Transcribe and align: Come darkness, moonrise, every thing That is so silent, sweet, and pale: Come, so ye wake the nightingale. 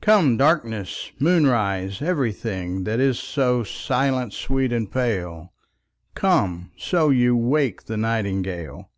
Come 0.00 0.36
darkness, 0.36 1.12
moonrise, 1.20 2.02
every 2.02 2.32
thing 2.32 2.82
That 2.82 2.98
is 2.98 3.20
so 3.20 3.62
silent, 3.62 4.32
sweet, 4.32 4.72
and 4.72 4.90
pale: 4.90 5.52
Come, 6.16 6.72
so 6.76 7.10
ye 7.10 7.30
wake 7.30 7.84
the 7.84 7.96
nightingale. 7.96 8.90